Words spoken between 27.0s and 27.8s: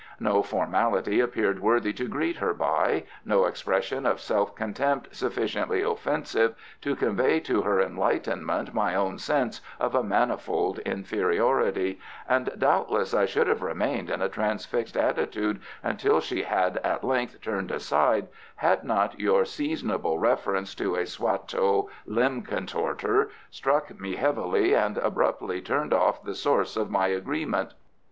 agreement.